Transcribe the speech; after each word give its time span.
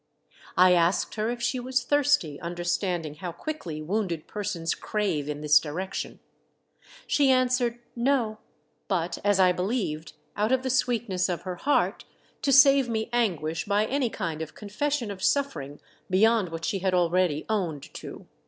I 0.57 0.73
asked 0.73 1.13
her 1.13 1.29
if 1.29 1.43
she 1.43 1.59
was 1.59 1.83
thirsty, 1.83 2.39
understand 2.41 3.05
ing 3.05 3.13
how 3.17 3.31
quickly 3.31 3.83
wounded 3.83 4.25
persons 4.25 4.73
crave 4.73 5.29
in 5.29 5.41
this 5.41 5.59
direction. 5.59 6.19
She 7.05 7.29
answered 7.29 7.77
"No;" 7.95 8.39
but, 8.87 9.19
as 9.23 9.39
I 9.39 9.51
believed, 9.51 10.13
out 10.35 10.51
of 10.51 10.63
the 10.63 10.71
sweetness 10.71 11.29
of 11.29 11.43
her 11.43 11.57
heart, 11.57 12.05
to 12.41 12.51
save 12.51 12.89
me 12.89 13.11
anguish 13.13 13.65
by 13.65 13.85
any 13.85 14.09
kind 14.09 14.41
of 14.41 14.55
confession 14.55 15.11
of 15.11 15.21
suffering 15.21 15.79
beyond 16.09 16.49
what 16.49 16.65
she 16.65 16.79
had 16.79 16.95
already 16.95 17.45
owned 17.47 17.93
to. 17.93 18.25